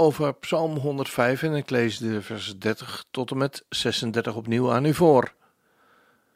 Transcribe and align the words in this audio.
over 0.00 0.34
Psalm 0.34 0.76
105 0.76 1.42
en 1.42 1.54
ik 1.54 1.70
lees 1.70 1.98
de 1.98 2.22
vers 2.22 2.58
30 2.58 3.04
tot 3.10 3.30
en 3.30 3.36
met 3.36 3.64
36 3.68 4.34
opnieuw 4.34 4.72
aan 4.72 4.84
u 4.84 4.94
voor. 4.94 5.34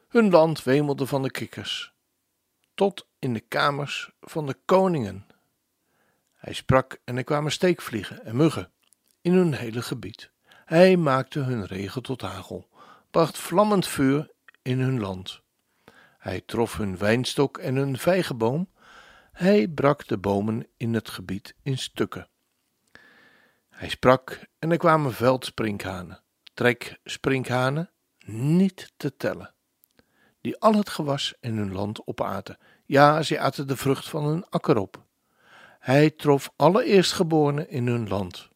Hun 0.07 0.29
land 0.29 0.63
wemelde 0.63 1.05
van 1.05 1.21
de 1.21 1.31
kikkers, 1.31 1.93
tot 2.73 3.07
in 3.19 3.33
de 3.33 3.39
kamers 3.39 4.11
van 4.21 4.45
de 4.45 4.57
koningen. 4.65 5.25
Hij 6.33 6.53
sprak 6.53 6.97
en 7.03 7.17
er 7.17 7.23
kwamen 7.23 7.51
steekvliegen 7.51 8.25
en 8.25 8.35
muggen 8.35 8.71
in 9.21 9.33
hun 9.33 9.53
hele 9.53 9.81
gebied. 9.81 10.31
Hij 10.65 10.97
maakte 10.97 11.39
hun 11.39 11.65
regen 11.65 12.03
tot 12.03 12.21
hagel, 12.21 12.69
bracht 13.11 13.37
vlammend 13.37 13.87
vuur 13.87 14.31
in 14.61 14.79
hun 14.79 14.99
land. 14.99 15.41
Hij 16.17 16.41
trof 16.45 16.77
hun 16.77 16.97
wijnstok 16.97 17.57
en 17.57 17.75
hun 17.75 17.97
vijgenboom. 17.97 18.69
Hij 19.31 19.67
brak 19.67 20.07
de 20.07 20.17
bomen 20.17 20.67
in 20.77 20.93
het 20.93 21.09
gebied 21.09 21.55
in 21.63 21.77
stukken. 21.77 22.27
Hij 23.75 23.89
sprak 23.89 24.39
en 24.59 24.71
er 24.71 24.77
kwamen 24.77 25.13
veldsprinkhanen, 25.13 26.23
treksprinkhanen, 26.53 27.91
niet 28.25 28.93
te 28.97 29.17
tellen, 29.17 29.53
die 30.41 30.59
al 30.59 30.73
het 30.73 30.89
gewas 30.89 31.33
in 31.39 31.57
hun 31.57 31.71
land 31.71 32.07
opaten. 32.07 32.57
Ja, 32.85 33.21
ze 33.21 33.39
aten 33.39 33.67
de 33.67 33.77
vrucht 33.77 34.09
van 34.09 34.25
hun 34.25 34.49
akker 34.49 34.77
op. 34.77 35.03
Hij 35.79 36.09
trof 36.09 36.51
alle 36.55 36.83
eerstgeborenen 36.83 37.69
in 37.69 37.87
hun 37.87 38.07
land, 38.07 38.49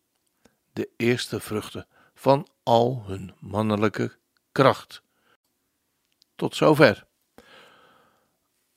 de 0.74 0.90
eerste 0.98 1.40
vruchten 1.40 1.88
van 2.14 2.48
al 2.64 3.04
hun 3.06 3.34
mannelijke 3.40 4.18
kracht. 4.52 5.02
Tot 6.36 6.56
zover. 6.56 7.08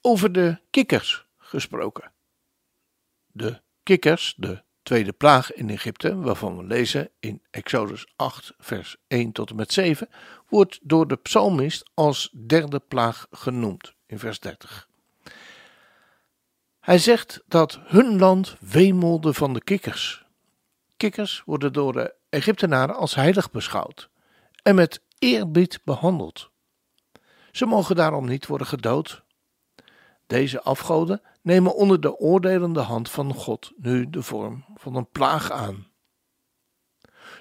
Over 0.00 0.32
de 0.32 0.60
kikkers 0.70 1.26
gesproken. 1.38 2.12
De 3.26 3.60
kikkers, 3.82 4.34
de 4.36 4.62
tweede 4.82 5.12
plaag 5.12 5.52
in 5.52 5.70
Egypte, 5.70 6.16
waarvan 6.16 6.56
we 6.56 6.64
lezen 6.64 7.10
in 7.20 7.42
Exodus 7.50 8.06
8, 8.16 8.52
vers 8.58 8.96
1 9.06 9.32
tot 9.32 9.50
en 9.50 9.56
met 9.56 9.72
7, 9.72 10.08
wordt 10.48 10.78
door 10.82 11.08
de 11.08 11.16
psalmist 11.16 11.90
als 11.94 12.30
derde 12.46 12.78
plaag 12.78 13.26
genoemd 13.30 13.94
in 14.06 14.18
vers 14.18 14.40
30. 14.40 14.88
Hij 16.80 16.98
zegt 16.98 17.42
dat 17.48 17.78
hun 17.84 18.18
land 18.18 18.56
wemelde 18.60 19.34
van 19.34 19.52
de 19.52 19.62
kikkers. 19.62 20.24
Kikkers 20.96 21.42
worden 21.46 21.72
door 21.72 21.92
de 21.92 22.14
Egyptenaren 22.28 22.96
als 22.96 23.14
heilig 23.14 23.50
beschouwd 23.50 24.10
en 24.62 24.74
met 24.74 25.00
eerbied 25.18 25.80
behandeld. 25.84 26.50
Ze 27.50 27.66
mogen 27.66 27.96
daarom 27.96 28.26
niet 28.26 28.46
worden 28.46 28.66
gedood. 28.66 29.22
Deze 30.26 30.62
afgoden 30.62 31.22
nemen 31.42 31.74
onder 31.74 32.00
de 32.00 32.16
oordelende 32.16 32.80
hand 32.80 33.10
van 33.10 33.34
God 33.34 33.72
nu 33.76 34.10
de 34.10 34.22
vorm 34.22 34.64
van 34.74 34.94
een 34.94 35.10
plaag 35.10 35.50
aan. 35.50 35.86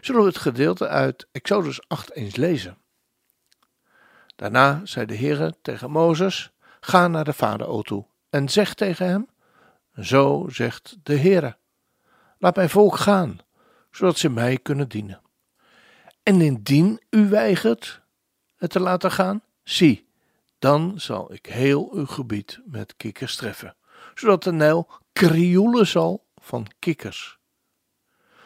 Zullen 0.01 0.22
we 0.22 0.28
het 0.28 0.38
gedeelte 0.38 0.88
uit 0.88 1.28
Exodus 1.31 1.88
8 1.88 2.11
eens 2.11 2.35
lezen? 2.35 2.78
Daarna 4.35 4.81
zei 4.84 5.06
de 5.06 5.16
Heere 5.16 5.56
tegen 5.61 5.91
Mozes: 5.91 6.51
Ga 6.79 7.07
naar 7.07 7.23
de 7.23 7.34
farao 7.34 7.81
toe 7.81 8.06
en 8.29 8.50
zeg 8.50 8.73
tegen 8.73 9.06
hem: 9.06 9.28
Zo 10.01 10.45
zegt 10.50 10.97
de 11.03 11.17
Heere: 11.17 11.57
Laat 12.38 12.56
mijn 12.56 12.69
volk 12.69 12.97
gaan, 12.97 13.40
zodat 13.91 14.17
ze 14.17 14.29
mij 14.29 14.57
kunnen 14.57 14.90
dienen. 14.90 15.22
En 16.23 16.41
indien 16.41 17.01
u 17.09 17.29
weigert 17.29 18.01
het 18.56 18.69
te 18.69 18.79
laten 18.79 19.11
gaan, 19.11 19.44
zie, 19.63 20.07
dan 20.59 20.94
zal 21.00 21.34
ik 21.34 21.45
heel 21.45 21.90
uw 21.94 22.06
gebied 22.06 22.61
met 22.66 22.95
kikkers 22.95 23.35
treffen 23.35 23.75
zodat 24.13 24.44
de 24.44 24.51
Nijl 24.51 24.89
krioelen 25.13 25.88
zal 25.88 26.25
van 26.35 26.67
kikkers. 26.79 27.39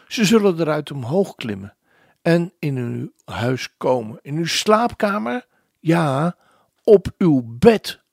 Ze 0.07 0.25
zullen 0.25 0.59
eruit 0.59 0.91
omhoog 0.91 1.35
klimmen 1.35 1.77
en 2.21 2.53
in 2.59 2.77
uw 2.77 3.11
huis 3.33 3.77
komen, 3.77 4.19
in 4.21 4.35
uw 4.37 4.45
slaapkamer, 4.45 5.47
ja, 5.79 6.37
op 6.83 7.07
uw 7.17 7.43
bed, 7.45 8.03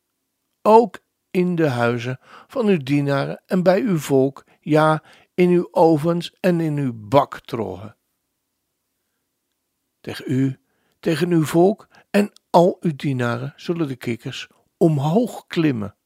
ook 0.62 0.98
in 1.30 1.54
de 1.54 1.68
huizen 1.68 2.18
van 2.46 2.66
uw 2.66 2.82
dienaren 2.82 3.42
en 3.46 3.62
bij 3.62 3.80
uw 3.80 3.98
volk, 3.98 4.44
ja, 4.60 5.02
in 5.34 5.48
uw 5.48 5.68
ovens 5.70 6.34
en 6.40 6.60
in 6.60 6.76
uw 6.76 6.92
baktrogen. 6.94 7.96
Tegen 10.00 10.24
u, 10.28 10.60
tegen 11.00 11.30
uw 11.30 11.44
volk 11.44 11.88
en 12.10 12.32
al 12.50 12.76
uw 12.80 12.96
dienaren 12.96 13.52
zullen 13.56 13.88
de 13.88 13.96
kikkers 13.96 14.48
omhoog 14.76 15.46
klimmen. 15.46 15.96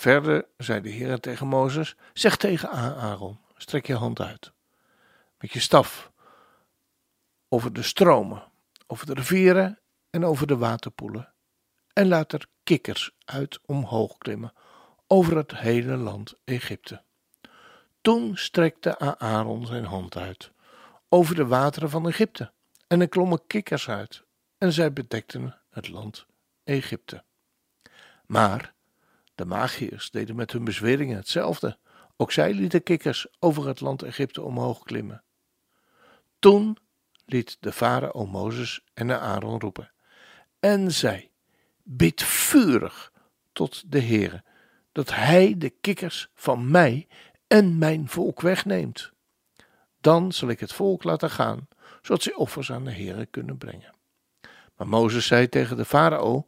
Verder 0.00 0.46
zei 0.56 0.80
de 0.80 0.88
Heer 0.88 1.20
tegen 1.20 1.46
Mozes: 1.46 1.96
Zeg 2.12 2.36
tegen 2.36 2.70
Aaron: 2.70 3.38
strek 3.56 3.86
je 3.86 3.94
hand 3.94 4.20
uit 4.20 4.52
met 5.38 5.52
je 5.52 5.60
staf 5.60 6.12
over 7.48 7.72
de 7.72 7.82
stromen, 7.82 8.42
over 8.86 9.06
de 9.06 9.14
rivieren 9.14 9.78
en 10.10 10.24
over 10.24 10.46
de 10.46 10.56
waterpoelen. 10.56 11.32
En 11.92 12.08
laat 12.08 12.32
er 12.32 12.46
kikkers 12.64 13.10
uit 13.24 13.58
omhoog 13.66 14.18
klimmen 14.18 14.52
over 15.06 15.36
het 15.36 15.56
hele 15.56 15.96
land 15.96 16.34
Egypte. 16.44 17.02
Toen 18.00 18.36
strekte 18.36 19.18
Aaron 19.18 19.66
zijn 19.66 19.84
hand 19.84 20.16
uit 20.16 20.52
over 21.08 21.34
de 21.34 21.46
wateren 21.46 21.90
van 21.90 22.08
Egypte 22.08 22.52
en 22.86 23.00
er 23.00 23.08
klommen 23.08 23.46
kikkers 23.46 23.88
uit 23.88 24.24
en 24.58 24.72
zij 24.72 24.92
bedekten 24.92 25.60
het 25.70 25.88
land 25.88 26.26
Egypte. 26.64 27.24
Maar 28.26 28.78
de 29.40 29.46
magiërs 29.46 30.10
deden 30.10 30.36
met 30.36 30.52
hun 30.52 30.64
bezweringen 30.64 31.16
hetzelfde. 31.16 31.78
Ook 32.16 32.32
zij 32.32 32.54
lieten 32.54 32.82
kikkers 32.82 33.26
over 33.38 33.66
het 33.66 33.80
land 33.80 34.02
Egypte 34.02 34.42
omhoog 34.42 34.82
klimmen. 34.82 35.24
Toen 36.38 36.76
liet 37.24 37.56
de 37.60 37.72
farao 37.72 38.26
Mozes 38.26 38.84
en 38.94 39.20
Aaron 39.20 39.60
roepen 39.60 39.92
en 40.58 40.92
zei: 40.92 41.30
Bid 41.82 42.22
vurig 42.22 43.12
tot 43.52 43.92
de 43.92 44.00
Heere 44.00 44.44
dat 44.92 45.14
hij 45.14 45.54
de 45.58 45.70
kikkers 45.70 46.28
van 46.34 46.70
mij 46.70 47.08
en 47.46 47.78
mijn 47.78 48.08
volk 48.08 48.40
wegneemt. 48.40 49.12
Dan 50.00 50.32
zal 50.32 50.48
ik 50.48 50.60
het 50.60 50.72
volk 50.72 51.04
laten 51.04 51.30
gaan, 51.30 51.68
zodat 52.02 52.22
ze 52.22 52.36
offers 52.36 52.72
aan 52.72 52.84
de 52.84 52.92
Heere 52.92 53.26
kunnen 53.26 53.58
brengen. 53.58 53.94
Maar 54.76 54.88
Mozes 54.88 55.26
zei 55.26 55.48
tegen 55.48 55.76
de 55.76 55.84
farao: 55.84 56.46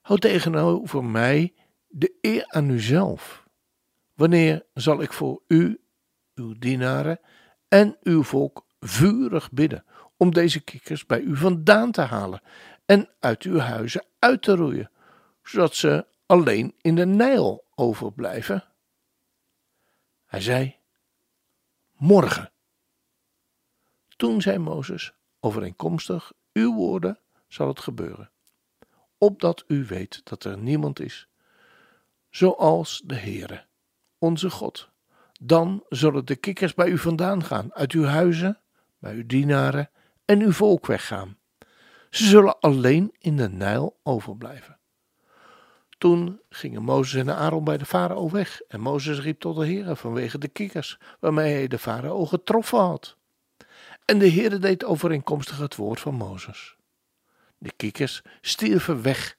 Houd 0.00 0.20
tegenover 0.20 1.04
mij 1.04 1.54
de 1.90 2.18
eer 2.20 2.44
aan 2.46 2.70
uzelf. 2.70 3.44
Wanneer 4.14 4.66
zal 4.74 5.02
ik 5.02 5.12
voor 5.12 5.42
u, 5.46 5.80
uw 6.34 6.58
dienaren 6.58 7.20
en 7.68 7.96
uw 8.02 8.22
volk 8.22 8.66
vurig 8.80 9.50
bidden 9.50 9.84
om 10.16 10.32
deze 10.32 10.60
kikkers 10.60 11.06
bij 11.06 11.20
u 11.20 11.36
vandaan 11.36 11.92
te 11.92 12.00
halen 12.00 12.42
en 12.86 13.08
uit 13.20 13.42
uw 13.42 13.58
huizen 13.58 14.04
uit 14.18 14.42
te 14.42 14.54
roeien, 14.54 14.90
zodat 15.42 15.74
ze 15.74 16.06
alleen 16.26 16.74
in 16.80 16.94
de 16.94 17.06
Nijl 17.06 17.64
overblijven? 17.74 18.64
Hij 20.26 20.40
zei: 20.40 20.76
Morgen. 21.92 22.52
Toen 24.16 24.42
zei 24.42 24.58
Mozes: 24.58 25.12
Overeenkomstig 25.40 26.32
uw 26.52 26.74
woorden 26.74 27.18
zal 27.48 27.68
het 27.68 27.80
gebeuren, 27.80 28.30
opdat 29.18 29.64
u 29.66 29.84
weet 29.84 30.20
dat 30.24 30.44
er 30.44 30.58
niemand 30.58 31.00
is 31.00 31.29
zoals 32.30 33.02
de 33.04 33.14
Heere, 33.14 33.64
onze 34.18 34.50
God. 34.50 34.88
Dan 35.40 35.84
zullen 35.88 36.24
de 36.24 36.36
kikkers 36.36 36.74
bij 36.74 36.88
u 36.88 36.98
vandaan 36.98 37.44
gaan, 37.44 37.74
uit 37.74 37.92
uw 37.92 38.04
huizen, 38.04 38.58
bij 38.98 39.14
uw 39.14 39.26
dienaren 39.26 39.90
en 40.24 40.40
uw 40.40 40.52
volk 40.52 40.86
weggaan. 40.86 41.38
Ze 42.10 42.24
zullen 42.24 42.58
alleen 42.60 43.14
in 43.18 43.36
de 43.36 43.48
Nijl 43.48 43.98
overblijven. 44.02 44.78
Toen 45.98 46.40
gingen 46.48 46.82
Mozes 46.82 47.20
en 47.20 47.36
Aaron 47.36 47.64
bij 47.64 47.78
de 47.78 47.84
farao 47.84 48.30
weg 48.30 48.60
en 48.68 48.80
Mozes 48.80 49.20
riep 49.20 49.40
tot 49.40 49.56
de 49.56 49.66
Heere 49.66 49.96
vanwege 49.96 50.38
de 50.38 50.48
kikkers 50.48 50.98
waarmee 51.18 51.52
hij 51.52 51.68
de 51.68 51.78
farao 51.78 52.26
getroffen 52.26 52.78
had. 52.78 53.16
En 54.04 54.18
de 54.18 54.30
Heere 54.30 54.58
deed 54.58 54.84
overeenkomstig 54.84 55.58
het 55.58 55.76
woord 55.76 56.00
van 56.00 56.14
Mozes. 56.14 56.76
De 57.58 57.72
kikkers 57.76 58.22
stierven 58.40 59.02
weg 59.02 59.36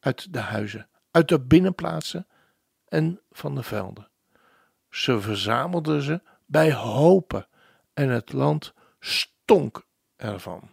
uit 0.00 0.32
de 0.32 0.38
huizen 0.38 0.88
uit 1.14 1.28
de 1.28 1.40
binnenplaatsen 1.40 2.26
en 2.88 3.20
van 3.30 3.54
de 3.54 3.62
velden. 3.62 4.08
Ze 4.90 5.20
verzamelden 5.20 6.02
ze 6.02 6.22
bij 6.46 6.72
hopen 6.72 7.46
en 7.92 8.08
het 8.08 8.32
land 8.32 8.74
stonk 9.00 9.86
ervan. 10.16 10.70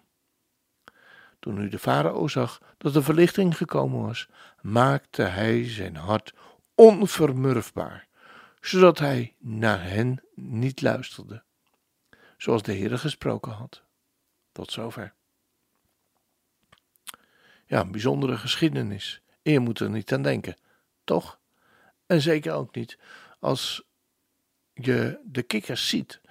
Toen 1.39 1.53
nu 1.53 1.69
de 1.69 1.79
farao 1.79 2.27
zag 2.27 2.61
dat 2.77 2.93
de 2.93 3.01
verlichting 3.01 3.57
gekomen 3.57 4.01
was, 4.01 4.27
maakte 4.61 5.21
hij 5.21 5.69
zijn 5.69 5.95
hart 5.95 6.33
onvermurfbaar, 6.75 8.07
zodat 8.61 8.99
hij 8.99 9.35
naar 9.39 9.83
hen 9.83 10.23
niet 10.35 10.81
luisterde, 10.81 11.43
zoals 12.37 12.63
de 12.63 12.73
Heer 12.73 12.97
gesproken 12.97 13.51
had. 13.51 13.83
Tot 14.51 14.71
zover. 14.71 15.13
Ja, 17.65 17.79
een 17.79 17.91
bijzondere 17.91 18.37
geschiedenis. 18.37 19.21
Je 19.41 19.59
moet 19.59 19.79
er 19.79 19.89
niet 19.89 20.13
aan 20.13 20.21
denken, 20.21 20.57
toch? 21.03 21.39
En 22.05 22.21
zeker 22.21 22.53
ook 22.53 22.75
niet 22.75 22.97
als 23.39 23.83
je 24.73 25.19
de 25.23 25.43
kikkers 25.43 25.87
ziet 25.87 26.21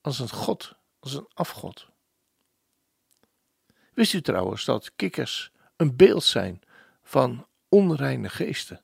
als 0.00 0.18
een 0.18 0.30
god, 0.30 0.74
als 1.00 1.14
een 1.14 1.28
afgod. 1.34 1.88
Wist 3.94 4.12
u 4.12 4.20
trouwens 4.20 4.64
dat 4.64 4.92
kikkers 4.96 5.52
een 5.76 5.96
beeld 5.96 6.24
zijn 6.24 6.62
van 7.02 7.46
onreine 7.68 8.28
geesten, 8.28 8.82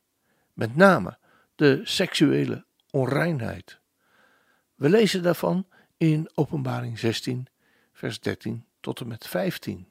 met 0.53 0.77
name 0.77 1.19
de 1.55 1.81
seksuele 1.85 2.65
onreinheid? 2.91 3.81
We 4.75 4.89
lezen 4.89 5.23
daarvan 5.23 5.67
in 5.97 6.31
Openbaring 6.35 6.99
16, 6.99 7.47
vers 7.93 8.21
13 8.21 8.67
tot 8.81 9.01
en 9.01 9.09
met 9.09 9.27
15. 9.27 9.89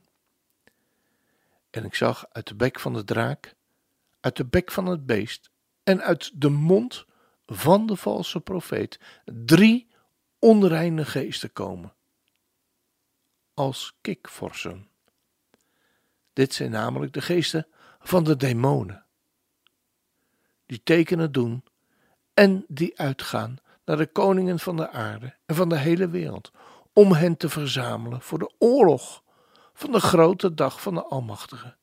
En 1.70 1.86
ik 1.86 1.96
zag 1.96 2.26
uit 2.32 2.48
de 2.48 2.56
bek 2.56 2.80
van 2.80 2.94
de 2.94 3.04
draak, 3.04 3.56
uit 4.20 4.36
de 4.36 4.46
bek 4.46 4.72
van 4.72 4.86
het 4.86 5.06
beest 5.06 5.52
en 5.84 6.02
uit 6.02 6.42
de 6.42 6.50
mond 6.50 7.06
van 7.46 7.86
de 7.86 7.96
valse 7.96 8.40
profeet 8.40 9.00
drie 9.26 9.88
onreine 10.40 11.06
geesten 11.06 11.54
komen, 11.54 11.94
als 13.54 13.98
kikvorsen. 14.02 14.88
Dit 16.34 16.54
zijn 16.54 16.72
namelijk 16.72 17.14
de 17.14 17.22
geesten 17.22 17.68
van 18.00 18.24
de 18.24 18.36
demonen, 18.36 19.06
die 20.66 20.84
tekenen 20.84 21.32
doen 21.32 21.64
en 22.34 22.66
die 22.68 23.00
uitgaan 23.00 23.58
naar 23.86 23.98
de 23.98 24.08
koningen 24.08 24.60
van 24.60 24.78
de 24.78 24.90
aarde 24.90 25.38
en 25.46 25.56
van 25.56 25.70
de 25.70 25.78
hele 25.78 26.10
wereld, 26.10 26.52
om 26.94 27.12
hen 27.12 27.38
te 27.38 27.50
verzamelen 27.50 28.22
voor 28.22 28.40
de 28.40 28.54
oorlog 28.58 29.24
van 29.74 29.92
de 29.92 30.00
grote 30.00 30.54
dag 30.54 30.82
van 30.82 30.94
de 30.94 31.04
Almachtige. 31.04 31.78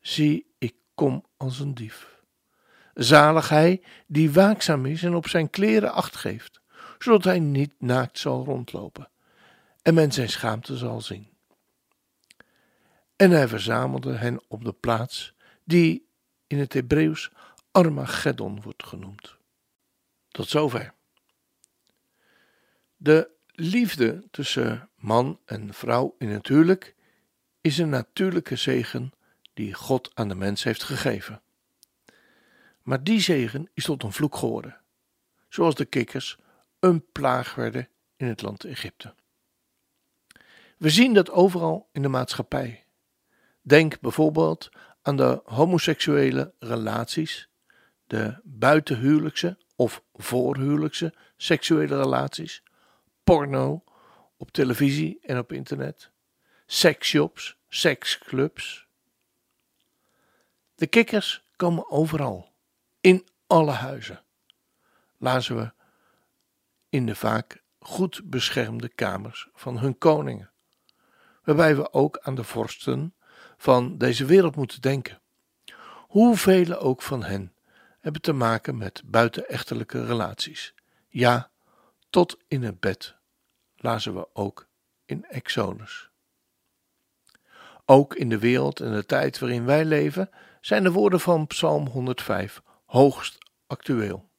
Zie, 0.00 0.54
ik 0.58 0.74
kom 0.96 1.24
als 1.36 1.58
een 1.58 1.74
dief. 1.74 2.14
Zalig 2.94 3.48
hij 3.48 3.82
die 4.06 4.30
waakzaam 4.30 4.86
is 4.86 5.02
en 5.02 5.14
op 5.14 5.28
zijn 5.28 5.50
kleren 5.50 5.92
acht 5.92 6.16
geeft, 6.16 6.60
zodat 6.98 7.24
hij 7.24 7.38
niet 7.38 7.72
naakt 7.78 8.18
zal 8.18 8.44
rondlopen 8.44 9.08
en 9.86 9.94
men 9.94 10.12
zijn 10.12 10.28
schaamte 10.28 10.76
zal 10.76 11.00
zien. 11.00 11.28
En 13.16 13.30
hij 13.30 13.48
verzamelde 13.48 14.12
hen 14.12 14.40
op 14.48 14.64
de 14.64 14.72
plaats 14.72 15.34
die 15.64 16.08
in 16.46 16.58
het 16.58 16.72
Hebreeuws 16.72 17.30
Armageddon 17.70 18.62
wordt 18.62 18.84
genoemd. 18.84 19.36
Tot 20.28 20.48
zover. 20.48 20.94
De 22.96 23.30
liefde 23.52 24.24
tussen 24.30 24.88
man 24.96 25.40
en 25.44 25.74
vrouw 25.74 26.14
in 26.18 26.28
het 26.28 26.48
huwelijk 26.48 26.94
is 27.60 27.78
een 27.78 27.88
natuurlijke 27.88 28.56
zegen 28.56 29.12
die 29.56 29.74
God 29.74 30.10
aan 30.14 30.28
de 30.28 30.34
mens 30.34 30.62
heeft 30.62 30.82
gegeven. 30.82 31.42
Maar 32.82 33.04
die 33.04 33.20
zegen 33.20 33.68
is 33.74 33.84
tot 33.84 34.02
een 34.02 34.12
vloek 34.12 34.36
geworden, 34.36 34.80
zoals 35.48 35.74
de 35.74 35.84
kikkers 35.84 36.38
een 36.78 37.04
plaag 37.12 37.54
werden 37.54 37.88
in 38.16 38.26
het 38.26 38.42
land 38.42 38.64
Egypte. 38.64 39.14
We 40.76 40.90
zien 40.90 41.14
dat 41.14 41.30
overal 41.30 41.88
in 41.92 42.02
de 42.02 42.08
maatschappij. 42.08 42.84
Denk 43.62 44.00
bijvoorbeeld 44.00 44.68
aan 45.02 45.16
de 45.16 45.40
homoseksuele 45.44 46.54
relaties, 46.58 47.48
de 48.06 48.40
buitenhuwelijkse 48.42 49.58
of 49.76 50.02
voorhuwelijkse 50.14 51.14
seksuele 51.36 52.02
relaties, 52.02 52.62
porno 53.24 53.84
op 54.36 54.50
televisie 54.50 55.18
en 55.22 55.38
op 55.38 55.52
internet, 55.52 56.10
seksshops, 56.66 57.56
seksclubs. 57.68 58.85
De 60.76 60.86
kikkers 60.86 61.44
komen 61.56 61.90
overal, 61.90 62.52
in 63.00 63.26
alle 63.46 63.70
huizen, 63.70 64.22
lazen 65.16 65.56
we 65.56 65.72
in 66.88 67.06
de 67.06 67.14
vaak 67.14 67.62
goed 67.78 68.20
beschermde 68.24 68.88
kamers 68.88 69.48
van 69.54 69.78
hun 69.78 69.98
koningen, 69.98 70.50
waarbij 71.44 71.76
we 71.76 71.92
ook 71.92 72.18
aan 72.18 72.34
de 72.34 72.44
vorsten 72.44 73.14
van 73.56 73.98
deze 73.98 74.24
wereld 74.24 74.56
moeten 74.56 74.80
denken. 74.80 75.20
Hoeveel 75.96 76.78
ook 76.78 77.02
van 77.02 77.24
hen 77.24 77.54
hebben 78.00 78.22
te 78.22 78.32
maken 78.32 78.76
met 78.76 79.02
buitenechtelijke 79.04 80.06
relaties. 80.06 80.74
Ja, 81.08 81.50
tot 82.10 82.38
in 82.48 82.62
het 82.62 82.80
bed, 82.80 83.16
lazen 83.76 84.14
we 84.14 84.28
ook 84.32 84.66
in 85.04 85.24
Exodus. 85.24 86.10
Ook 87.84 88.14
in 88.14 88.28
de 88.28 88.38
wereld 88.38 88.80
en 88.80 88.92
de 88.92 89.06
tijd 89.06 89.38
waarin 89.38 89.64
wij 89.64 89.84
leven 89.84 90.30
zijn 90.66 90.82
de 90.82 90.92
woorden 90.92 91.20
van 91.20 91.46
Psalm 91.46 91.86
105 91.86 92.62
hoogst 92.86 93.38
actueel. 93.66 94.30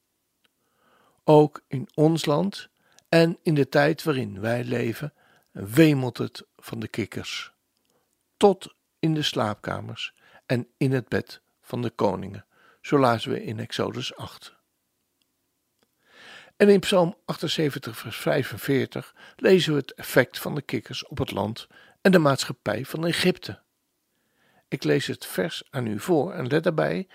Ook 1.24 1.64
in 1.68 1.90
ons 1.94 2.26
land 2.26 2.70
en 3.10 3.38
in 3.44 3.54
de 3.54 3.70
tijd 3.70 4.04
waarin 4.04 4.40
wij 4.40 4.64
leven 4.64 5.14
wemelt 5.52 6.18
het 6.18 6.48
van 6.58 6.80
de 6.80 6.88
kikkers. 6.88 7.54
Tot 8.38 8.76
in 9.00 9.14
de 9.14 9.22
slaapkamers 9.22 10.14
en 10.46 10.68
in 10.78 10.92
het 10.92 11.08
bed 11.08 11.42
van 11.62 11.82
de 11.82 11.90
koningen, 11.90 12.46
zo 12.82 13.00
lazen 13.00 13.32
we 13.32 13.44
in 13.44 13.60
Exodus 13.60 14.16
8. 14.16 14.56
En 16.56 16.70
in 16.70 16.80
Psalm 16.80 17.18
78, 17.26 17.98
vers 17.98 18.18
45 18.18 19.16
lezen 19.36 19.74
we 19.74 19.80
het 19.80 19.94
effect 19.94 20.40
van 20.40 20.56
de 20.56 20.62
kikkers 20.62 21.06
op 21.06 21.18
het 21.18 21.32
land 21.32 21.68
en 22.02 22.12
de 22.12 22.20
maatschappij 22.20 22.86
van 22.86 23.06
Egypte. 23.06 23.66
Ik 24.68 24.84
lees 24.84 25.08
het 25.08 25.26
vers 25.26 25.64
aan 25.70 25.88
u 25.88 26.00
voor 26.00 26.34
en 26.34 26.48
let 26.48 26.64
daarbij 26.64 27.08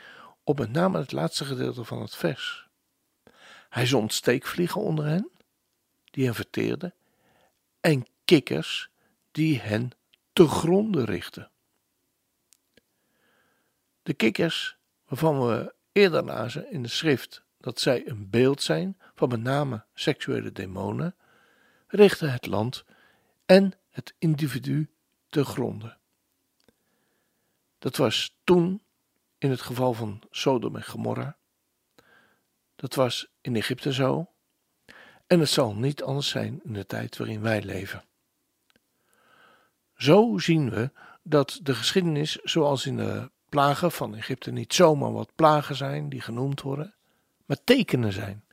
op 0.45 0.59
met 0.59 0.73
name 0.73 0.99
het 0.99 1.13
laatste 1.13 1.45
gedeelte 1.45 1.85
van 1.85 2.01
het 2.01 2.17
vers. 2.17 2.69
Hij 3.69 3.87
zond 3.87 4.13
steekvliegen 4.13 4.81
onder 4.81 5.05
hen, 5.05 5.31
die 6.11 6.25
hen 6.25 6.35
verteerden, 6.35 6.95
en 7.81 8.07
kikkers 8.25 8.91
die 9.31 9.61
hen 9.61 9.91
te 10.33 10.47
gronden 10.47 11.05
richten. 11.05 11.51
De 14.03 14.15
kikkers, 14.15 14.77
waarvan 15.07 15.47
we 15.47 15.75
eerder 15.93 16.25
lazen 16.25 16.71
in 16.71 16.83
de 16.83 16.89
schrift 16.89 17.43
dat 17.59 17.81
zij 17.81 18.09
een 18.09 18.31
beeld 18.31 18.63
zijn 18.63 18.99
van 19.15 19.29
met 19.29 19.41
name 19.41 19.85
seksuele 19.95 20.53
demonen, 20.53 21.17
richten 21.87 22.33
het 22.33 22.47
land 22.47 22.85
en 23.47 23.73
het 23.91 24.15
individu 24.19 24.91
te 25.29 25.45
gronden. 25.45 25.99
Dat 27.83 27.97
was 27.97 28.39
toen 28.45 28.83
in 29.39 29.51
het 29.51 29.61
geval 29.61 29.93
van 29.93 30.23
Sodom 30.31 30.77
en 30.77 30.85
Gomorra. 30.85 31.37
Dat 32.77 32.95
was 32.95 33.29
in 33.41 33.57
Egypte 33.57 33.93
zo. 33.93 34.31
En 35.27 35.41
het 35.41 35.49
zal 35.49 35.75
niet 35.75 36.03
anders 36.03 36.29
zijn 36.29 36.61
in 36.65 36.73
de 36.73 36.87
tijd 36.87 37.17
waarin 37.17 37.41
wij 37.41 37.63
leven. 37.63 38.05
Zo 39.97 40.39
zien 40.39 40.71
we 40.71 40.91
dat 41.23 41.61
de 41.63 41.75
geschiedenis, 41.75 42.37
zoals 42.37 42.87
in 42.87 42.97
de 42.97 43.31
plagen 43.49 43.93
van 43.93 44.15
Egypte, 44.15 44.51
niet 44.51 44.75
zomaar 44.75 45.13
wat 45.13 45.35
plagen 45.35 45.77
zijn 45.77 46.09
die 46.09 46.21
genoemd 46.21 46.61
worden, 46.61 46.95
maar 47.45 47.65
tekenen 47.65 48.13
zijn. 48.13 48.45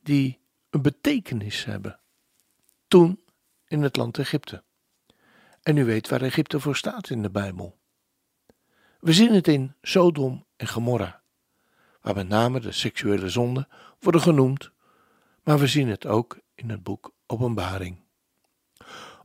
Die 0.00 0.40
een 0.70 0.82
betekenis 0.82 1.64
hebben. 1.64 2.00
Toen 2.88 3.24
in 3.66 3.82
het 3.82 3.96
land 3.96 4.18
Egypte. 4.18 4.62
En 5.62 5.76
u 5.76 5.84
weet 5.84 6.08
waar 6.08 6.22
Egypte 6.22 6.60
voor 6.60 6.76
staat 6.76 7.10
in 7.10 7.22
de 7.22 7.30
Bijbel. 7.30 7.79
We 9.00 9.12
zien 9.12 9.34
het 9.34 9.48
in 9.48 9.74
Sodom 9.82 10.46
en 10.56 10.68
Gomorra, 10.68 11.22
waar 12.00 12.14
met 12.14 12.28
name 12.28 12.60
de 12.60 12.72
seksuele 12.72 13.28
zonden 13.28 13.68
worden 13.98 14.20
genoemd, 14.20 14.70
maar 15.42 15.58
we 15.58 15.66
zien 15.66 15.88
het 15.88 16.06
ook 16.06 16.38
in 16.54 16.70
het 16.70 16.82
boek 16.82 17.12
Openbaring. 17.26 17.98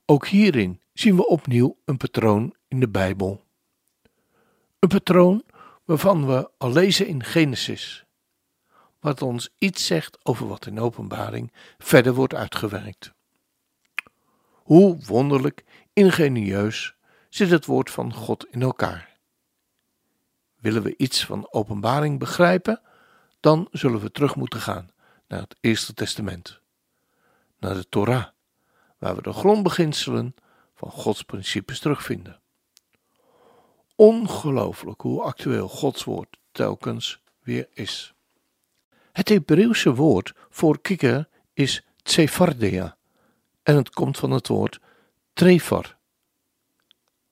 Ook 0.06 0.28
hierin 0.28 0.82
zien 0.94 1.16
we 1.16 1.28
opnieuw 1.28 1.78
een 1.86 1.98
patroon 1.98 2.56
in 2.68 2.80
de 2.80 2.90
Bijbel. 2.90 3.44
Een 4.80 4.90
patroon 4.90 5.44
waarvan 5.84 6.28
we 6.28 6.50
al 6.58 6.72
lezen 6.72 7.08
in 7.08 7.24
Genesis, 7.24 8.06
wat 9.00 9.22
ons 9.22 9.50
iets 9.58 9.86
zegt 9.86 10.18
over 10.26 10.48
wat 10.48 10.66
in 10.66 10.80
Openbaring 10.80 11.52
verder 11.78 12.14
wordt 12.14 12.34
uitgewerkt. 12.34 13.14
Hoe 14.52 14.98
wonderlijk 15.06 15.64
ingenieus 15.94 16.96
zit 17.30 17.50
het 17.50 17.66
woord 17.66 17.90
van 17.90 18.14
God 18.14 18.48
in 18.52 18.62
elkaar. 18.62 19.15
Willen 20.66 20.84
we 20.84 20.94
iets 20.98 21.26
van 21.26 21.48
openbaring 21.52 22.20
begrijpen, 22.20 22.82
dan 23.40 23.68
zullen 23.72 24.00
we 24.00 24.12
terug 24.12 24.36
moeten 24.36 24.60
gaan 24.60 24.92
naar 25.28 25.42
het 25.42 25.56
Eerste 25.60 25.94
Testament, 25.94 26.60
naar 27.60 27.74
de 27.74 27.90
Torah, 27.90 28.26
waar 28.98 29.16
we 29.16 29.22
de 29.22 29.34
grondbeginselen 29.34 30.36
van 30.76 30.92
Gods 30.92 31.24
principes 31.24 31.80
terugvinden. 31.80 32.40
Ongelooflijk 33.96 35.02
hoe 35.02 35.22
actueel 35.22 35.68
Gods 35.68 36.04
woord 36.04 36.38
telkens 36.52 37.22
weer 37.44 37.68
is. 37.74 38.14
Het 39.12 39.30
Hebreeuwse 39.30 39.94
woord 39.94 40.34
voor 40.50 40.82
kikker 40.82 41.28
is 41.54 41.86
tsefardea 42.04 42.98
en 43.64 43.76
het 43.76 43.90
komt 43.90 44.18
van 44.18 44.32
het 44.32 44.48
woord 44.48 44.80
trefar, 45.34 45.98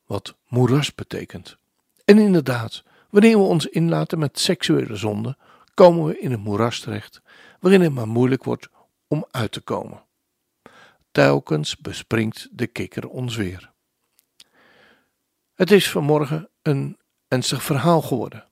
wat 0.06 0.36
moeras 0.48 0.96
betekent. 0.96 1.58
En 2.06 2.20
inderdaad, 2.20 2.84
wanneer 3.14 3.38
we 3.38 3.44
ons 3.44 3.66
inlaten 3.66 4.20
met 4.20 4.40
seksuele 4.40 4.96
zonde, 4.96 5.38
komen 5.74 6.06
we 6.06 6.20
in 6.20 6.32
een 6.32 6.40
moeras 6.40 6.80
terecht, 6.80 7.22
waarin 7.60 7.82
het 7.82 7.94
maar 7.94 8.08
moeilijk 8.08 8.44
wordt 8.44 8.70
om 9.08 9.26
uit 9.32 9.52
te 9.52 9.62
komen. 9.62 10.04
Telkens 11.12 11.78
bespringt 11.78 12.48
de 12.52 12.68
kikker 12.68 13.08
ons 13.08 13.36
weer. 13.36 13.72
Het 15.54 15.72
is 15.72 15.90
vanmorgen 15.90 16.50
een 16.62 16.98
ernstig 17.28 17.64
verhaal 17.64 18.02
geworden. 18.02 18.46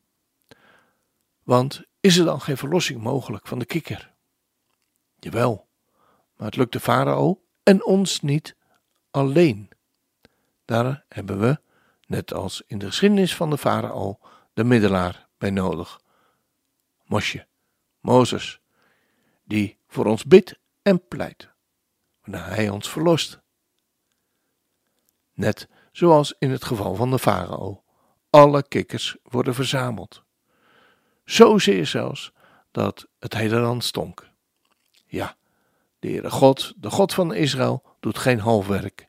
Want 1.44 1.84
is 2.00 2.18
er 2.18 2.25
dan 2.25 2.41
geen 2.41 2.58
verlossing 2.58 3.01
mogelijk 3.01 3.48
van 3.48 3.60
de 3.60 3.65
kikker? 3.65 4.13
Jawel, 5.15 5.68
maar 6.36 6.48
het 6.48 6.56
lukt 6.56 6.74
de 6.74 6.80
farao 6.80 7.44
en 7.63 7.86
ons 7.86 8.22
niet 8.22 8.56
alleen. 9.12 9.70
Daar 10.65 11.06
hebben 11.08 11.39
we, 11.39 11.60
net 12.08 12.34
als 12.34 12.63
in 12.68 12.77
de 12.77 12.86
geschiedenis 12.86 13.36
van 13.36 13.50
de 13.50 13.58
farao, 13.58 14.20
de 14.53 14.63
middelaar 14.63 15.27
bij 15.38 15.50
nodig. 15.50 16.01
Mosje, 17.05 17.48
Mozes, 18.00 18.62
die 19.43 19.77
voor 19.88 20.05
ons 20.05 20.25
bidt 20.25 20.60
en 20.81 21.08
pleit, 21.08 21.50
wanneer 22.22 22.46
hij 22.46 22.70
ons 22.70 22.89
verlost. 22.89 23.39
Net 25.34 25.67
zoals 25.91 26.36
in 26.39 26.51
het 26.51 26.63
geval 26.63 26.96
van 26.96 27.12
de 27.12 27.20
farao, 27.20 27.84
alle 28.29 28.67
kikkers 28.67 29.17
worden 29.24 29.53
verzameld. 29.53 30.24
Zozeer 31.25 31.86
zelfs 31.86 32.31
dat 32.72 33.08
het 33.20 33.34
hele 33.34 33.60
land 33.60 33.84
stonk. 33.84 34.29
Ja, 35.05 35.36
de 36.00 36.08
Heere 36.08 36.29
God, 36.29 36.74
de 36.77 36.89
God 36.89 37.13
van 37.13 37.34
Israël, 37.34 37.84
doet 38.00 38.17
geen 38.17 38.39
half 38.39 38.67
werk, 38.67 39.08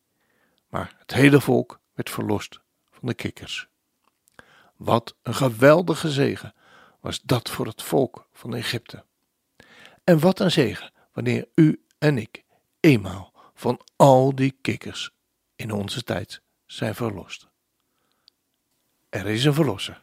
maar 0.69 0.95
het 0.99 1.13
hele 1.13 1.41
volk 1.41 1.81
werd 1.95 2.11
verlost 2.11 2.61
van 2.91 3.09
de 3.09 3.15
kikkers. 3.15 3.69
Wat 4.85 5.17
een 5.23 5.35
geweldige 5.35 6.11
zegen 6.11 6.55
was 7.01 7.21
dat 7.21 7.51
voor 7.51 7.67
het 7.67 7.83
volk 7.83 8.29
van 8.33 8.55
Egypte. 8.55 9.05
En 10.05 10.19
wat 10.19 10.41
een 10.41 10.51
zegen 10.51 10.93
wanneer 11.13 11.49
u 11.55 11.85
en 11.99 12.19
ik 12.19 12.45
eenmaal 12.81 13.33
van 13.55 13.81
al 13.97 14.35
die 14.35 14.57
kikkers 14.61 15.11
in 15.57 15.73
onze 15.73 16.03
tijd 16.03 16.43
zijn 16.67 16.95
verlost. 16.95 17.49
Er 19.09 19.27
is 19.27 19.45
een 19.45 19.55
verlosser. 19.55 20.03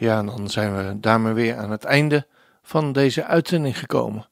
Ja, 0.00 0.22
dan 0.22 0.50
zijn 0.50 0.76
we 0.76 1.00
daarmee 1.00 1.32
weer 1.32 1.56
aan 1.56 1.70
het 1.70 1.84
einde 1.84 2.26
van 2.62 2.92
deze 2.92 3.24
uitzending 3.24 3.78
gekomen. 3.78 4.28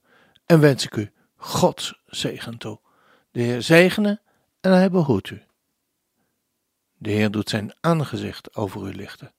En 0.46 0.60
wens 0.60 0.84
ik 0.84 0.96
u 0.96 1.12
Gods 1.36 2.02
zegen 2.06 2.58
toe. 2.58 2.80
De 3.30 3.40
Heer 3.40 3.62
zegene 3.62 4.20
en 4.60 4.72
hij 4.72 4.90
behoedt 4.90 5.30
u. 5.30 5.42
De 6.96 7.10
Heer 7.10 7.30
doet 7.30 7.48
zijn 7.48 7.74
aangezicht 7.80 8.56
over 8.56 8.88
u 8.88 8.94
lichten. 8.94 9.32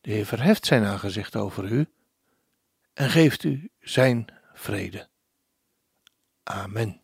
De 0.00 0.10
Heer 0.10 0.26
verheft 0.26 0.66
zijn 0.66 0.84
aangezicht 0.84 1.36
over 1.36 1.64
u 1.64 1.88
en 2.92 3.10
geeft 3.10 3.42
u 3.42 3.70
zijn 3.80 4.26
vrede. 4.52 5.08
Amen. 6.42 7.03